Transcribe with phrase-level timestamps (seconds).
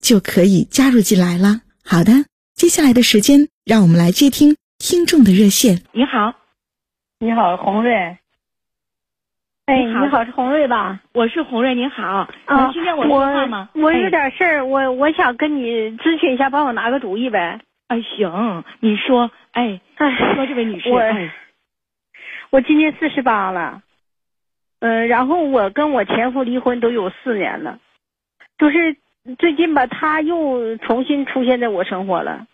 [0.00, 1.60] 就可以加入进来了。
[1.84, 5.82] 好的，接下来的时间，让我们来接听听众的热线。
[5.92, 6.34] 你好，
[7.18, 8.16] 你好，红瑞。
[9.66, 11.00] 哎，你好，是红瑞吧？
[11.12, 12.02] 我是红瑞，您好。
[12.04, 13.68] 啊，能听见我说话吗？
[13.74, 17.60] 我有点事儿，我我想跟你咨询一下，帮我拿个主意呗。
[17.88, 19.30] 哎，行，你说。
[19.52, 20.88] 哎，说这位女士。
[20.90, 21.00] 我。
[22.50, 23.82] 我今年四十八了，
[24.78, 27.80] 嗯，然后我跟我前夫离婚都有四年了，
[28.56, 28.96] 就是
[29.38, 32.46] 最近吧，他又重新出现在我生活了，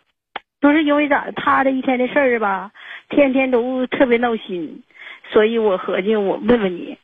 [0.61, 2.71] 就是因为咋，他这一天的事儿吧，
[3.09, 4.83] 天天都特别闹心，
[5.31, 6.97] 所以我合计我问问你，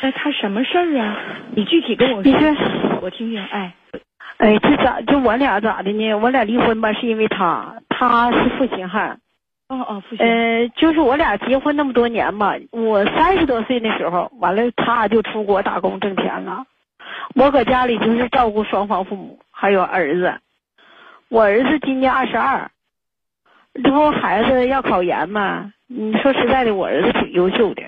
[0.00, 1.16] 哎，他什么事儿啊？
[1.54, 2.32] 你具体跟我说，
[3.02, 3.44] 我听听。
[3.44, 3.74] 哎，
[4.38, 6.14] 哎，这咋就我俩咋的呢？
[6.14, 9.18] 我俩离婚吧，是因为他，他是负心汉。
[9.68, 16.64] 哦哦，呃，就是我俩结婚那么多年吧，我三十多岁那时候，完了他就出国打工挣钱了，
[17.34, 20.40] 我搁家里就是照顾双方父母，还有儿子。
[21.28, 22.70] 我儿子今年二十二，
[23.82, 27.82] 之后孩子要考研嘛，你说实在的，我儿子挺优秀的。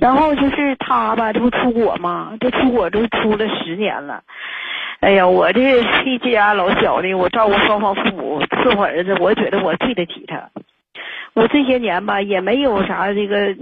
[0.00, 4.22] 然后就是他吧，这不出国嘛，这出国都出了十年了。
[5.00, 10.50] 哎呀，我这一家老小的，我照顾双方父母，伺候儿子，我觉得我对得起他。
[11.34, 13.54] 我这些年吧，也没有啥这个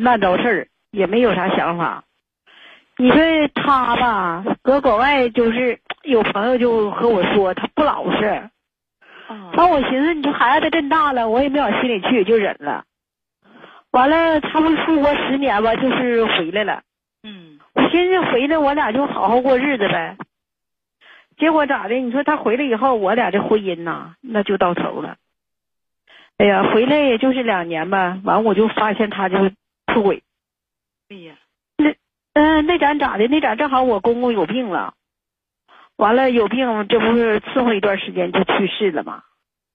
[0.00, 2.02] 烂糟事儿，也没有啥想法。
[2.98, 8.50] 你说他吧，搁国外就是有朋友就和我说他不老实。
[9.54, 12.84] 完，我寻思，你说孩子这么大了，我也没往心里去，就忍了。
[13.90, 16.82] 完了，他们出国十年吧，就是回来了。
[17.22, 17.58] 嗯。
[17.74, 20.16] 我寻思回来，我俩就好好过日子呗。
[21.36, 21.94] 结果咋的？
[21.96, 25.16] 你说他回来以后，我俩这婚姻呐，那就到头了。
[26.38, 29.50] 哎呀，回来也就是两年吧，完我就发现他就
[29.92, 30.22] 出轨。
[31.10, 31.34] 哎呀，
[32.36, 33.26] 那嗯，那咱咋的？
[33.28, 34.92] 那咱正好我公公有病了，
[35.96, 39.22] 完了有病，这不是伺候一段时间就去世了吗？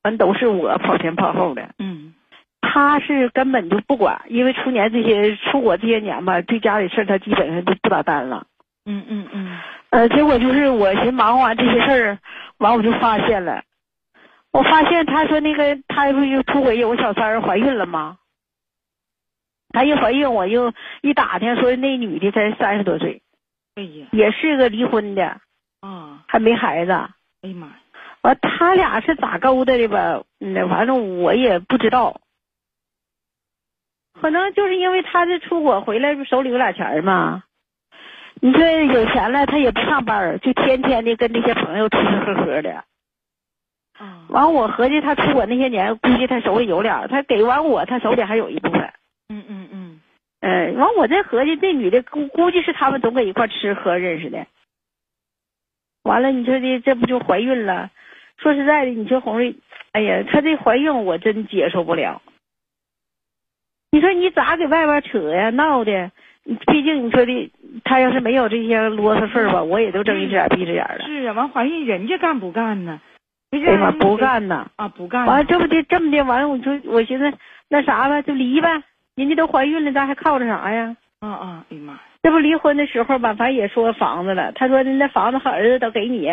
[0.03, 1.69] 完都是我跑前跑后的。
[1.79, 2.13] 嗯，
[2.61, 8.45] 他是根本就不管，因为出年这些出国这些年吧，对家里事他基本上就不咋担了。
[8.85, 9.59] 嗯嗯嗯。
[9.89, 12.19] 呃，结果就是我寻忙完这些事儿，
[12.59, 13.63] 完我就发现了，
[14.53, 18.17] 我发现他说那个他不就出轨有个小三儿怀孕了吗？
[19.71, 23.21] 他一怀孕，我就一打听说那女的才三十多岁，
[23.75, 25.39] 哎呀，也是个离婚的，
[25.81, 26.91] 啊，还没孩子。
[26.91, 27.73] 哎呀妈呀！
[28.21, 30.21] 完他俩是咋勾搭的吧？
[30.39, 32.21] 嗯，反正我也不知道，
[34.21, 37.43] 可能就是因为他这出国回来手里有俩钱嘛。
[38.43, 42.83] 你说有钱了，他也不上班，就天天的跟这些朋友吃吃喝喝的。
[43.97, 48.93] 啊，完我合计他出国那些年，估计他手里有俩，他给完我，他手里还有一部分。
[49.31, 50.02] 嗯嗯嗯。
[50.42, 54.46] 嗯，完我这合计，这女的估估计是他们都搁一块吃喝认识的。
[56.03, 57.92] 完了，你说的这不就怀孕了？
[58.38, 59.56] 说实在的，你说红瑞，
[59.92, 62.22] 哎呀，她这怀孕我真接受不了。
[63.92, 65.50] 你说你咋给外边扯呀？
[65.52, 66.12] 闹的。
[66.44, 67.52] 毕竟你说的，
[67.84, 71.06] 她要是没有这些啰嗦事儿吧，我也都睁一只眼闭一只眼了。
[71.06, 73.00] 是啊，完怀孕人家干不干呢？
[73.51, 74.72] 哎呀妈，不干呢！
[74.77, 75.25] 啊，不干。
[75.27, 77.38] 完了这不就这么的，完了我说我寻思
[77.69, 78.81] 那啥吧，就离呗。
[79.16, 80.96] 人家都怀孕了，咱还靠着啥呀？
[81.19, 81.66] 啊啊！
[81.69, 82.00] 哎呀妈！
[82.24, 84.52] 这不离婚的时候吧，反正也说房子了。
[84.54, 86.31] 他说那房子和儿子都给你，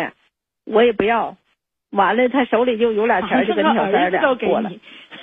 [0.65, 1.35] 我也不要。
[1.91, 4.71] 完了，他手里就有俩钱， 就跟那小三儿过了。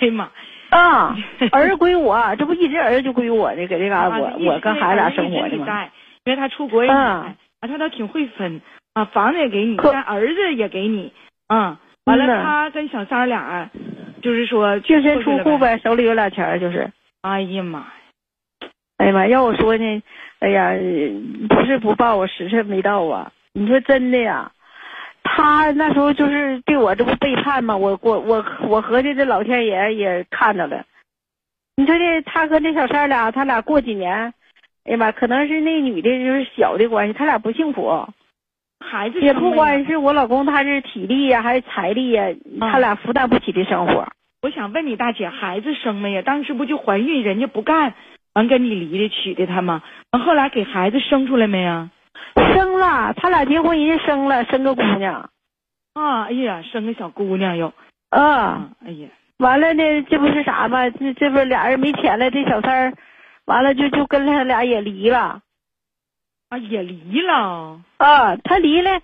[0.00, 0.31] 哎呀妈！
[0.70, 1.17] 啊，
[1.53, 5.88] 儿子归我，这不一直儿子就归我呢，搁这嘎 我我跟孩子俩生活的嘛。
[6.25, 8.61] 因为他出国也啊，他倒挺会分
[8.94, 11.12] 啊，房子也给你，但儿子也给你，
[11.47, 13.70] 啊，完了他跟小三俩，
[14.23, 16.91] 就是说净身出户呗，手里有俩钱就是。
[17.26, 17.87] 哎呀妈呀！
[18.99, 19.26] 哎呀妈！
[19.26, 20.02] 要我说呢，
[20.38, 20.70] 哎呀，
[21.49, 23.32] 不是不报，我时辰没到啊。
[23.52, 24.52] 你说真的呀，
[25.25, 27.76] 他那时候就是对我这不背叛吗？
[27.76, 30.84] 我我我我合计这老天爷也看着了。
[31.75, 34.32] 你说这他和那小三俩，他俩过几年，
[34.84, 38.08] 哎呀妈，可能是那女的就是小的关系，他俩不幸福。
[38.79, 42.22] 孩子也不生了呀光是我老公，他是体力呀，还是财力呀，
[42.61, 44.06] 他俩负担不起的生活。
[44.46, 46.22] 我想问你大姐，孩子生没呀？
[46.22, 47.94] 当时不就怀孕，人家不干，
[48.32, 49.82] 完跟你离的娶的她吗？
[50.12, 51.90] 完后来给孩子生出来没呀？
[52.54, 55.31] 生了，他俩结婚人家生了，生个姑娘。
[55.94, 57.75] 啊，哎呀，生个小姑娘又，
[58.10, 59.08] 啊，啊，哎呀，
[59.38, 60.88] 完了呢，这不是啥吗？
[60.90, 62.94] 这这不俩人没钱了，这小三儿，
[63.46, 65.40] 完了就就跟他俩也离了。
[66.50, 69.00] 啊也离了，啊，他离了，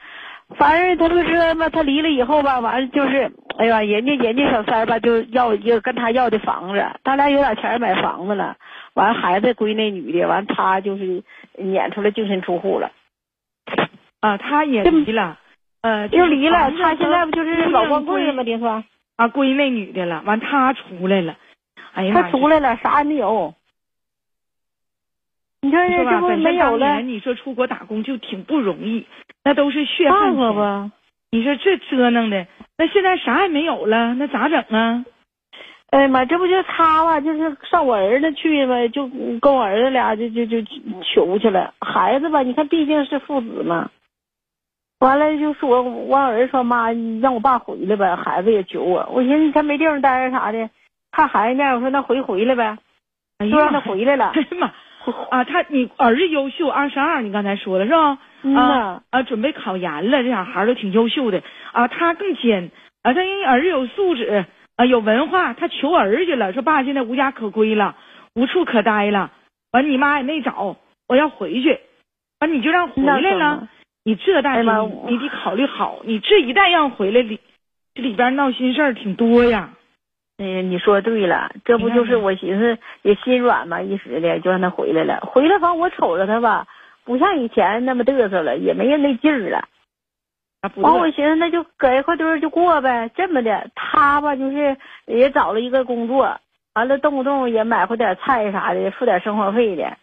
[0.56, 8.56] 反正他不是嘛，他离了以后吧，完了就是，哎呀，人家人家小三儿吧，就要一个跟他要的房子，他俩有点钱买房子了，
[8.94, 11.22] 完了孩子归那女的，完他就是
[11.56, 12.90] 撵出来净身出户了，
[14.20, 15.38] 啊，他也这离了，
[15.82, 16.70] 呃，就离了。
[16.70, 18.44] 他现在不就是老光棍了了吗？
[18.44, 18.84] 丁说，
[19.16, 21.36] 啊，归那女的了，完他出来了，
[21.94, 23.54] 哎呀他，出来了，啥也没有。
[25.62, 29.06] 你说你说吧，这不没有了你说出国打工就挺不容易，
[29.44, 30.56] 那都是血汗钱。
[30.56, 30.90] 吧。
[31.30, 35.04] 你说这折腾的，那现在啥也没有了，那咋整啊？
[35.90, 39.06] 哎呀妈，这不就他吧，就是上我儿子去呗，就
[39.40, 40.60] 跟我儿子俩就就就
[41.02, 41.72] 求去了。
[41.80, 43.88] 孩子吧，你看毕竟是父子嘛。
[44.98, 48.16] 完了就说，我儿子说妈，你让我爸回来呗。
[48.16, 50.68] 孩子也求我，我寻思你看没地方待着啥的，
[51.12, 52.76] 看孩子面，我说那回回来呗，
[53.38, 54.40] 哎就让他呀妈呀，回来了哎。
[54.40, 54.72] 呀妈
[55.30, 55.44] 啊！
[55.44, 58.18] 他你儿子优秀，二十二，你刚才说了是吧？
[58.42, 61.88] 嗯啊，啊，准备考研了，这小孩儿都挺优秀的啊。
[61.88, 62.70] 他更尖
[63.02, 64.44] 啊，他因为儿子有素质
[64.76, 67.96] 啊，有文化，他求儿子去了，说爸现在无家可归了，
[68.34, 69.30] 无处可待了。
[69.72, 70.76] 完，你妈也没找，
[71.08, 71.78] 我要回去，
[72.40, 73.68] 完你就让回来了。
[74.04, 77.38] 你这大姐，哎妈你你得考虑好，你这一旦让回来里，
[77.94, 79.70] 这里边闹心事儿挺多呀。
[80.42, 85.20] 你说对了，这不就是我寻思也心软嘛，一时的就让他回来了。
[85.20, 86.66] 回来反正我瞅着他吧，
[87.04, 89.68] 不像以前那么嘚瑟了，也没人那劲儿了。
[90.76, 93.70] 完，对我寻思那就搁一块堆儿就过呗，这么的。
[93.74, 96.38] 他吧，就是也找了一个工作，
[96.74, 99.96] 完了动不动也买回点菜啥的，付点生活费的。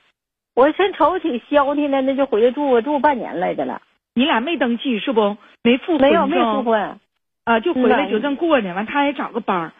[0.56, 3.81] 我先瞅挺消停的，那就回来住住半年来的了，
[4.13, 5.38] 你俩没登记是不？
[5.63, 7.00] 没复婚没有没复婚，
[7.45, 8.74] 啊，就回来嗯就这么过呢。
[8.74, 9.71] 完，他也找个班儿，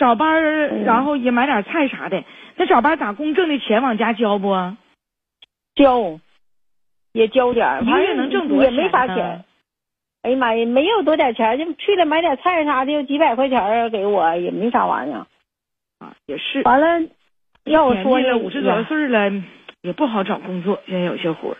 [0.00, 2.24] 找班然后也买点菜啥的。
[2.56, 4.48] 那找班儿打工挣的钱往家交不？
[5.74, 6.18] 交
[7.12, 9.44] 也交点儿，一个月能挣多少也没啥钱。
[10.22, 15.26] 哎呀妈呀，没有多点钱，就去了买点菜啥的，有几百块钱给我，也没啥玩意儿。
[15.98, 16.62] 啊，也是。
[16.62, 17.08] 完了，
[17.64, 19.30] 要我说呢，五十多岁了，
[19.82, 20.80] 也不好找工作。
[20.86, 21.56] 现在有些活儿，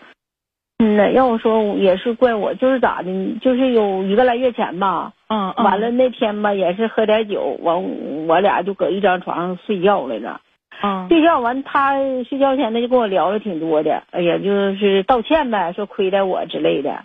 [0.80, 3.12] 嗯呐，要我说也是怪我，就是咋的，
[3.42, 10.40] 就是有一个来月前吧，嗯嗯，完了那天吧也是喝点酒，完我俩就搁一张床上睡觉来着。
[10.82, 17.04] 嗯，睡觉完，他睡觉前他就跟我聊了挺多的，哎呀，就是道歉呗，说亏待我之类的。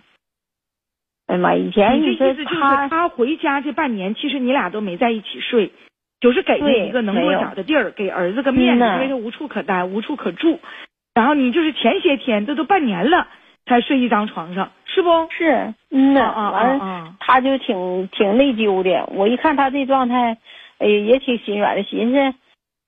[1.26, 5.70] 哎呀妈，以前你说这意思就是他他回家这半年，其实你俩都没在一起睡，
[6.20, 10.60] 就是给他一个能落脚的地儿，给儿子个面子，因为他无处可待，无处可住。
[11.12, 13.26] 然后你就是前些天，这都半年了，
[13.66, 15.10] 才睡一张床上，是不？
[15.30, 17.14] 是，嗯呐，啊啊完了。
[17.20, 19.06] 他就挺挺内疚的。
[19.12, 20.38] 我一看他这状态，
[20.78, 22.34] 哎呀，也挺心软的，寻思，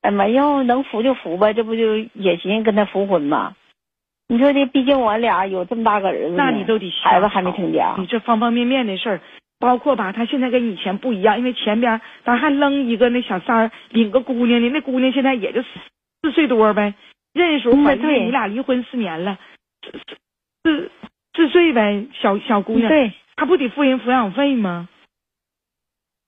[0.02, 3.54] 哎妈，要能服就服吧，这不就也寻思跟他复婚吗？
[4.28, 9.20] 你说这，毕竟我俩有这么大个儿子，那你都得孩子还没成家你，这方方面面的事儿，
[9.58, 15.68] 包括吧，他现在跟以前不一样，因为前边咱还扔一个那小三儿领个姑娘呢，那姑娘现在也就四
[16.22, 16.94] 四岁多呗，
[17.32, 19.38] 认识时候怀孕，你俩离婚四年了，
[20.62, 20.90] 四四
[21.34, 24.88] 四岁呗，小小姑娘，对，她不得付人抚养费吗？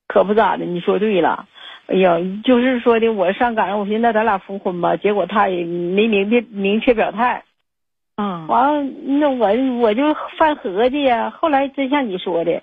[0.07, 1.47] 可不咋的，你说对了。
[1.87, 7.43] 哎呀，就是说的，我上赶上，我寻思那咱俩复婚吧，结果他也没明确明确表态。
[8.17, 11.31] 啊、完了，那我我就犯合计呀。
[11.31, 12.63] 后来真像你说的，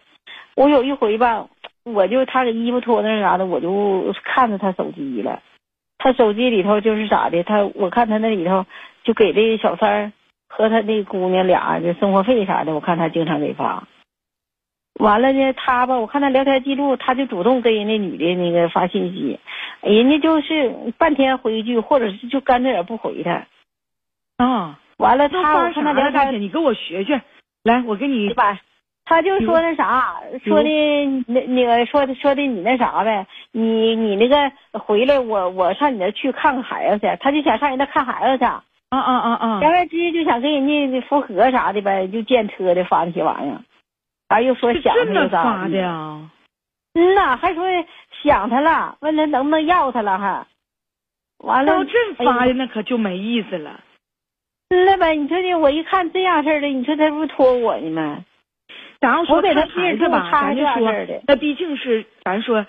[0.56, 1.48] 我有一回吧，
[1.84, 5.42] 我就他给衣服脱那啥的，我就看着他手机了。
[5.98, 8.66] 他手机里头就是咋的，他我看他那里头
[9.04, 10.12] 就给这小三儿
[10.48, 13.88] 和他那姑娘俩的生活费啥的，我看他经常给发。
[15.00, 19.40] 完了呢，他吧，我看他聊天记录，他就主动跟人那女的那个发信息，
[19.82, 23.46] 人家就是半天回一句，或者是就干脆也不回他。
[24.38, 27.22] 啊，完了他，我看他聊天你跟我学学，
[27.64, 28.60] 来，我给你吧，
[29.06, 30.70] 他就说那啥，说的
[31.28, 38.52] 那那个说的说的你那啥呗，你你那个回来我我上你那去看看孩子去，他就想上人那看孩子去，
[38.90, 43.62] 啊啊啊啊言外之意就想跟人家复合啥的呗，就见车的发那些玩意儿。
[44.30, 45.78] 还又说想他又咋发的？
[46.94, 47.66] 嗯呐，还说
[48.24, 50.48] 想他了，问他能不能要他了还。
[51.40, 53.82] 完了，要这发的那可就没意思了。
[54.70, 58.26] 那呗，你说这我一看这样式儿的，你说他不是托我呢吗？
[59.00, 60.92] 然后说我给他看孩子吧，咱就说
[61.28, 62.66] 那毕竟是咱说，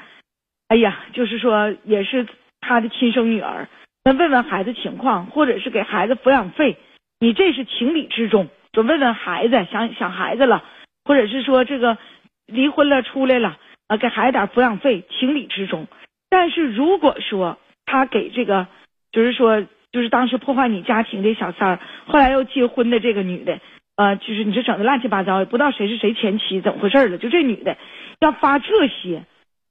[0.69, 2.27] 哎呀，就是说也是
[2.61, 3.67] 他的亲生女儿，
[4.05, 6.77] 那问问孩子情况，或者是给孩子抚养费，
[7.21, 8.49] 你这是情理之中。
[8.73, 10.63] 就问问孩子，想想孩子了，
[11.05, 11.99] 或者是说这个
[12.47, 15.87] 离婚了出来了啊，给孩子点抚养费，情理之中。
[16.31, 18.67] 但是如果说他给这个，
[19.11, 23.59] 就是说，就是当时破坏你家庭的小三儿，后来又结婚的这个女的，
[23.97, 27.17] 呃，就是你这整的乱七八糟，也不知道谁是谁前妻，怎么回事了？
[27.17, 27.77] 就这女的
[28.21, 29.25] 要发这些，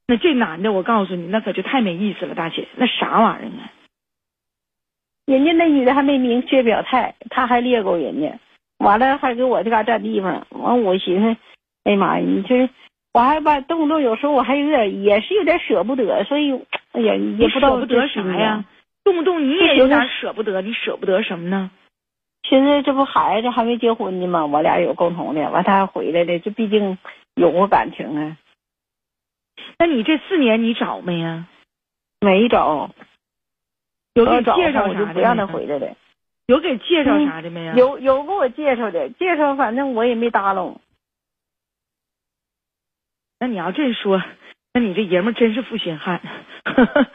[0.07, 3.71] 那这男的，我告诉你，那可就太没意思了，大姐，那啥玩意儿啊？
[5.27, 8.39] 人家那女的还没明确表态，他还猎狗人家，
[8.79, 11.37] 完了还给我这嘎占地方，完我寻思，
[11.83, 12.69] 哎呀妈呀，你这
[13.13, 16.53] 我还吧动不动有时候我还有点也是有点舍不得，所以
[16.93, 18.63] 哎呀也不知道舍不得啥呀？？
[19.03, 21.71] 动不动你也有点舍不得，你舍不得什么呢？
[22.49, 24.45] 现在这不孩子还没结婚呢吗？
[24.45, 26.97] 我俩有共同的，完他还回来了，这毕竟
[27.35, 28.37] 有过感情啊，
[29.77, 31.47] 那你这四年你找没呀？
[32.21, 32.91] 没找
[34.17, 35.45] 有给介绍啥的不让他？
[35.47, 35.87] 回来了。
[36.47, 37.75] 有给介绍嗯啥的没有？
[37.75, 40.79] 有有给我介绍的，介绍反正我也没搭拢。
[43.39, 44.23] 那你要这说，
[44.73, 46.21] 那你这爷们真是负心汉，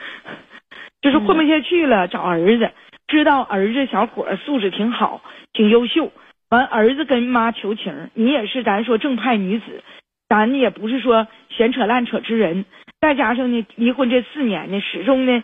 [1.02, 2.70] 就是混不下去了，找儿子，
[3.08, 6.12] 知道儿子小伙儿素质挺好，挺优秀，
[6.50, 9.82] 完儿子跟妈求情，你也是咱说正派女子，
[10.28, 12.66] 咱也不是说闲扯烂扯之人，
[13.00, 15.42] 再加上呢，离婚这四年呢，始终呢，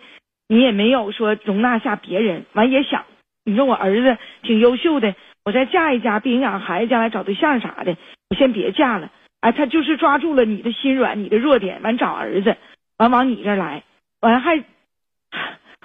[0.48, 3.04] 你也没有说容纳下别人，完也想，
[3.44, 5.14] 你说我儿子挺优秀的，
[5.44, 7.96] 我再嫁一嫁，不影响孩子将来找对象啥的，
[8.30, 9.10] 我先别嫁了。
[9.40, 12.56] 哎，他就是抓住了你的心软，你的弱点，完找儿子，
[12.96, 13.84] 完往你这儿来，
[14.20, 14.64] 完还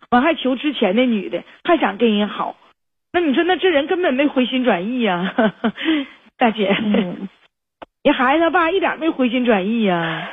[0.10, 2.56] 完还求之前那女的，还想跟人好，
[3.12, 5.36] 那你说那这人根本没回心转意呀、
[6.38, 7.30] 大姐，嗯，
[8.04, 10.32] 你孩子他爸一点没回心转意呀、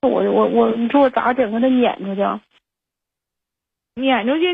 [0.00, 1.52] 我我我，你说我咋整？
[1.52, 2.22] 给他撵出去？
[3.94, 4.52] 撵出去，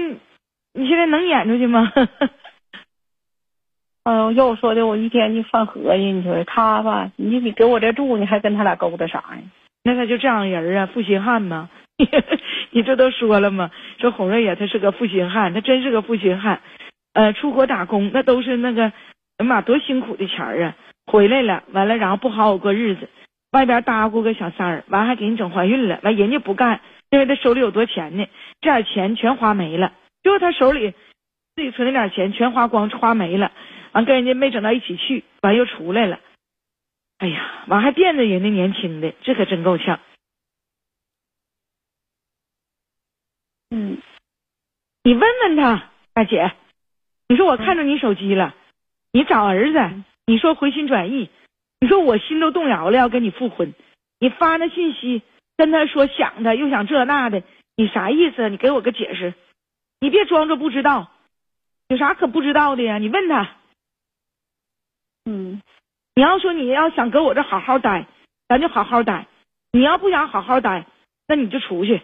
[0.75, 1.92] 你现在能撵出去吗？
[4.04, 6.02] 哎 呦，要我说的，我一天就犯合计。
[6.02, 9.42] 你说他吧，你你给我这住，你还跟他俩勾搭啥呀？
[9.85, 11.71] 那他就这样人啊，负心汉吗？
[12.71, 13.71] 你这都说了吗？
[13.99, 16.61] 说洪瑞呀，他是个负心汉，他真是个负心汉。
[17.14, 18.92] 呃，出国打工那都是那个，
[19.38, 20.76] 哎妈，多辛苦的钱啊！
[21.07, 23.09] 回来了，完了，然后不好好过日子，
[23.52, 26.80] 外边搭咕个小三儿，完还给你整怀孕了，完人家不干，
[27.11, 28.26] 因为他手里有多钱呢，
[28.60, 30.92] 这点钱全花没了，就是他手里
[31.54, 33.52] 自己存那点钱全花光，花没了，
[33.92, 36.20] 完跟人家没整到一起去，完又出来了。
[37.18, 40.00] 哎呀，完还惦着人家年轻的，这可真够呛。
[43.70, 43.98] 嗯，
[45.02, 46.52] 你问问他，大姐，
[47.28, 48.54] 你说我看着你手机了，
[49.12, 51.28] 你找儿子，你说回心转意，
[51.80, 53.74] 你说我心都动摇了，要跟你复婚，
[54.20, 55.22] 你发那信息
[55.56, 57.42] 跟他说想他，又想这那的，
[57.78, 58.49] 你啥意思啊？
[58.49, 59.35] 你给我个解释，
[60.00, 61.12] 你别装着不知道，
[61.87, 62.99] 有啥可不知道的呀？
[62.99, 63.50] 你问他，
[65.26, 65.62] 嗯，
[66.16, 68.08] 你要说你要想搁我这好好待，
[68.49, 69.28] 咱就好好待；
[69.70, 70.87] 你要不想好好待，
[71.28, 72.02] 那你就出去。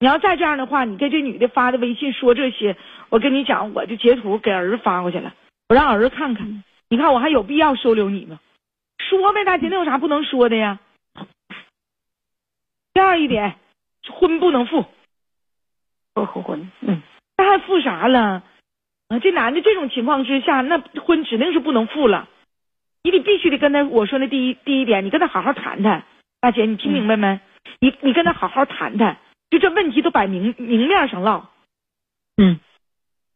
[0.00, 2.76] 你要再这样的话，你给这女的发的微信说这些，
[3.08, 5.32] 我跟你讲，我就截图给儿子发过去了，
[5.68, 6.64] 我让儿子看看。
[6.88, 8.40] 你看我还有必要收留你吗？
[8.98, 10.80] 说呗，大姐，那有啥不能说的呀？
[12.92, 13.56] 第二一点，
[14.12, 14.84] 婚不能复，
[16.14, 16.70] 不复婚。
[16.80, 17.02] 嗯，
[17.36, 18.42] 那还复啥了？
[19.08, 22.28] 啊，这男的这种情况之下，那婚指定是不能复了。
[23.02, 26.04] 你得必须得跟他我说的第一第一点，你跟他好好谈谈。
[26.40, 27.40] 大姐，你听明白没？
[27.80, 29.18] 你你跟他好好谈谈，
[29.50, 31.50] 就这问题都摆明明面上唠。
[32.36, 32.58] 嗯，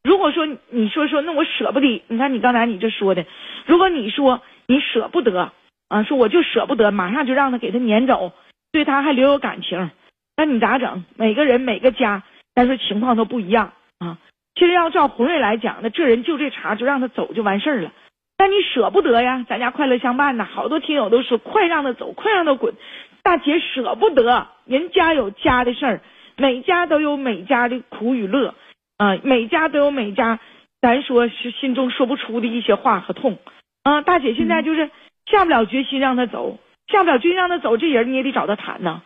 [0.02, 3.26] 如果说你说说，那我舍不得，你看你刚才你这说的，
[3.66, 5.52] 如果你说你舍不得
[5.88, 8.32] 啊，说我就舍不得，马上就让他给他撵走，
[8.72, 9.90] 对他还留有感情，
[10.36, 11.04] 那你咋整？
[11.16, 12.22] 每个人每个家，
[12.58, 14.18] 咱说情况都不一样啊。
[14.56, 17.92] 其实要照红瑞来讲，那这人就这茬，就让他走就完事儿了。
[18.36, 22.74] 但你舍不得呀，咱家快乐相伴呐，好多听友都说快让他走，快让他滚。
[23.22, 26.00] 大姐舍不得，人家有家的事儿，
[26.36, 28.56] 每家都有每家的苦与乐，
[28.96, 30.40] 啊、每家都有每家，
[30.80, 33.38] 咱说是心中说不出的一些话和痛，
[33.84, 34.90] 啊、大姐现在就是
[35.26, 39.02] 下不了决心让他走，下不了决心让他走，这人你也得找他谈呐。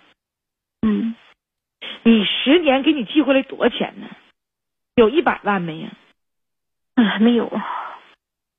[2.05, 4.09] 嗯，你十年给你寄回来多少钱呢？
[4.95, 5.91] 有一百万没呀？
[6.95, 7.99] 哎，没有啊。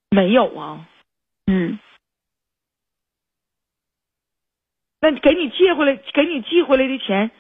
[0.10, 0.88] 没有啊。
[1.48, 1.80] 嗯，
[5.02, 7.32] 那给你借回来，给你寄回来的钱，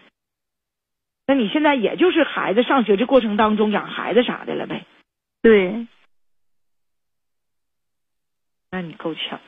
[1.27, 4.85] 那你现在也就是孩子上学这过程当中养孩子啥的了呗？
[5.41, 5.87] 对，
[8.71, 9.39] 那你够呛。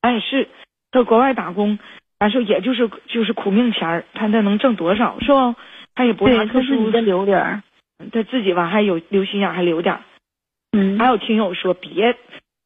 [0.00, 0.48] 哎，是
[0.90, 1.78] 到国外打工，
[2.18, 5.54] 咱说也就是就是苦命钱儿，看他能挣多少是不？
[5.94, 7.62] 他也不啥，特殊留点儿。
[8.12, 10.00] 他自己吧还有留心眼儿，还留点儿。
[10.72, 12.16] 嗯还有听友说别，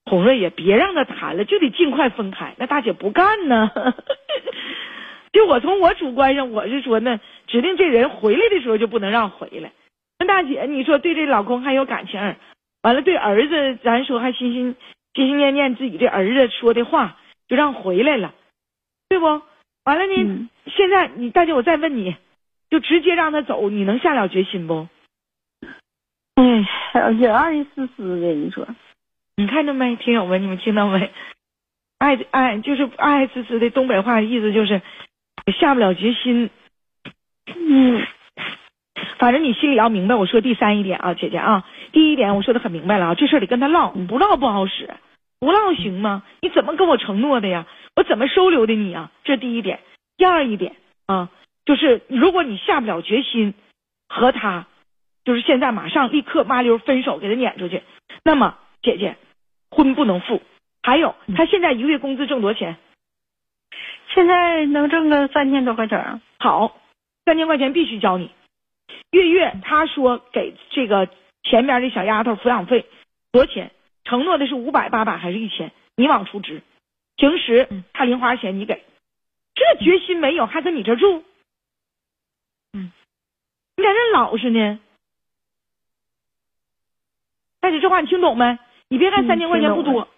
[0.05, 2.55] 红瑞也别让他谈了，就得尽快分开。
[2.57, 3.71] 那大姐不干呢。
[5.31, 9.73] 就我从我主观上，我是说呢，指定这人回来的时候就不能让回来。
[10.19, 12.19] 那大姐，你说对这老公还有感情，
[12.83, 14.75] 完了对儿子，咱说还心心
[15.15, 18.33] 心心念念自己这儿子说的话，就让回来了，
[19.09, 19.27] 对不？
[19.85, 22.15] 完了呢，嗯现在你大姐，我再问你，
[22.71, 24.87] 就直接让他走，你能下了决心不？
[26.35, 28.67] 哎，也爱一丝丝的，你说，
[29.37, 31.11] 你看着没，听友们，你们听到没？
[31.99, 34.83] 爱爱就是爱爱呲呲的东北话，意思就是
[35.59, 36.51] 下不了决心。
[37.47, 38.07] 嗯
[39.19, 44.91] 反正你心里要明白，我说第三一点啊，姐姐啊，第一点我说的很明白了啊，这事儿得跟他唠，你不唠不好使，
[45.41, 46.23] 不唠行吗？
[46.41, 47.67] 你怎么跟我承诺的呀？
[47.99, 49.11] 我怎么收留的你啊？
[49.25, 49.81] 这第一点。
[50.17, 50.77] 第二一点
[51.07, 51.31] 啊，
[51.65, 53.55] 就是如果你下不了决心
[54.09, 54.69] 和他，
[55.25, 57.83] 就是现在马上立刻麻溜分手，给他撵出去，
[58.23, 59.17] 那么姐姐
[59.73, 60.41] 婚不能复。
[60.81, 62.77] 还有，他现在一个月工资挣多少钱？
[64.15, 66.21] 现在能挣个三千多块钱儿。
[66.39, 66.79] 好，
[67.25, 68.31] 三千块钱必须交你。
[69.11, 71.09] 月月他说给这个
[71.43, 72.87] 前面的小丫头抚养费
[73.33, 73.73] 多少钱？
[74.05, 75.73] 承诺的是五百、八百还是一千？
[75.97, 76.63] 你往出支。
[77.19, 78.83] 平时他零花钱你给，
[79.55, 81.25] 这决心没有，还跟你这住？
[82.73, 82.93] 嗯，
[83.77, 84.81] 你咋这老实呢？
[87.61, 88.59] 大姐，这话你听懂没？
[88.89, 90.09] 你别看三千块钱不多，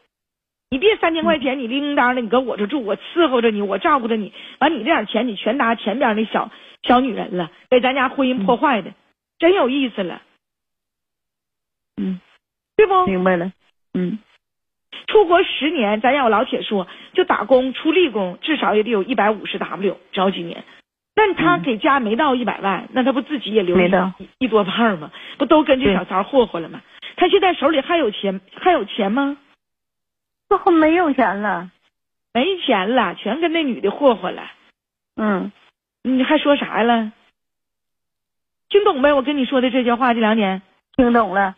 [0.69, 6.51] 你别三千块钱你叮叮当的，你搁我这住，我伺候着你，我照顾着你，完你这点钱你全搭前边那小
[6.83, 8.93] 小女人了，给咱家婚姻破坏的，
[9.39, 10.21] 真有意思了，
[11.97, 12.21] 嗯，
[12.77, 13.07] 对不？
[13.07, 13.53] 明白了。
[13.95, 14.19] 嗯
[15.07, 20.65] 出国十年，咱要老铁说，就打工出力工，至少也得有一百五十 W，找几年。
[21.15, 23.91] 但他嗯给家没到一百万，那他不自己也留一
[24.39, 25.11] 一多半吗？
[25.39, 26.81] 不都跟这小三霍霍了吗？
[27.17, 29.37] 他现在手里还有钱，还有钱吗？
[30.49, 31.71] 最后没有钱了。
[32.33, 34.43] 没钱了，全跟那女的霍霍了。
[35.17, 35.51] 嗯，
[36.03, 37.13] 你还说啥了？
[38.69, 39.13] 听懂没？
[39.13, 40.63] 我跟你说的这些话，这两年
[40.97, 41.57] 听懂了。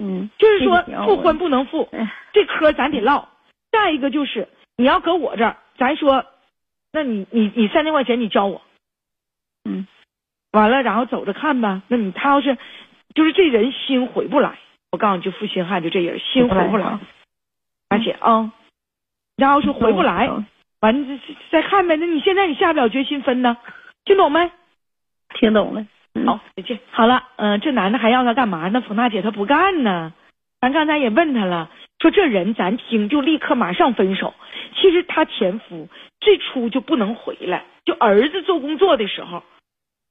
[0.00, 3.28] 嗯，就是说复婚不能复，哎这嗑咱得唠。
[3.70, 6.24] 再一个就是你要搁我这儿，咱说，
[6.90, 8.62] 那你你你三千块钱你交我，
[9.64, 9.86] 嗯，
[10.52, 11.82] 完了然后走着看吧。
[11.88, 12.56] 那你他要是
[13.14, 14.58] 就是这人心回不来，
[14.90, 17.00] 我告诉你就负心汉，就这人心回不来啊，
[17.90, 18.52] 而且啊，
[19.36, 20.46] 然后说回不来，嗯
[20.80, 21.96] 完了再看呗。
[21.96, 23.58] 那你现在你下不了决心分呢，
[24.06, 24.50] 听懂没？
[25.34, 25.86] 听懂了。
[26.26, 26.78] 好，再见。
[26.90, 28.80] 好了，嗯、这男的还要他干嘛呢？
[28.80, 30.12] 冯大姐他不干呢。
[30.60, 31.70] 咱刚才也问他了，
[32.00, 34.34] 说这人咱听就立刻马上分手。
[34.74, 35.88] 其实他前夫
[36.20, 39.42] 最初就不能回来，就儿子做工作的时候，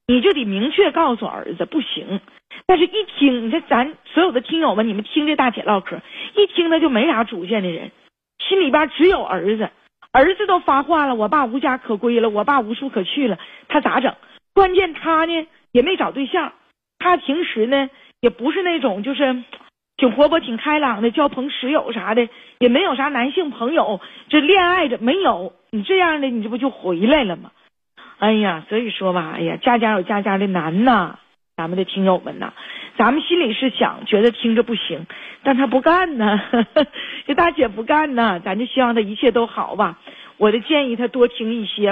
[0.06, 2.20] 你就得明确告诉儿子不行。
[2.66, 6.00] 但是一听，你看咱所有的听友们，你们听这大姐唠嗑，
[6.34, 7.92] 一听他就没啥主见的人，
[8.38, 9.70] 心里边只有儿子，
[10.12, 14.14] 儿子都发话了，我爸无家可归了，我爸无处可去了，他咋整？
[14.52, 16.52] 关键他呢也没找对象，
[16.98, 17.88] 他平时呢
[18.20, 19.42] 也不是那种就是
[19.96, 22.28] 挺活泼、挺开朗的，交朋室友啥的，
[22.58, 25.52] 也没有啥男性朋友，这恋爱着没有。
[25.70, 27.52] 你这样的，你这不就回来了吗？
[28.18, 31.18] 哎呀，所以说吧，哎呀，家家有家家的难呐，
[31.56, 32.52] 咱们的听友们呐，
[32.98, 35.06] 咱们心里是想觉得听着不行，
[35.42, 36.40] 但他不干呢，
[37.26, 39.98] 这大姐不干呢，咱就希望他一切都好吧。
[40.36, 41.88] 我的建议，他多听一些。